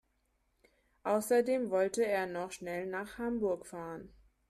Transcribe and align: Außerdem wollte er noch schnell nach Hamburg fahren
Außerdem 1.03 1.69
wollte 1.69 2.03
er 2.03 2.25
noch 2.25 2.51
schnell 2.51 2.87
nach 2.87 3.19
Hamburg 3.19 3.67
fahren 3.67 4.09